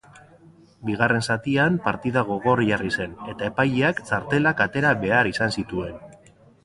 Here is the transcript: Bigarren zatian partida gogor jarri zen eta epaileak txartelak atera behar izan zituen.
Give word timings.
Bigarren 0.87 1.25
zatian 1.33 1.75
partida 1.83 2.23
gogor 2.29 2.63
jarri 2.69 2.91
zen 2.95 3.13
eta 3.35 3.51
epaileak 3.53 4.01
txartelak 4.09 4.65
atera 4.67 4.95
behar 5.05 5.31
izan 5.35 5.55
zituen. 5.59 6.03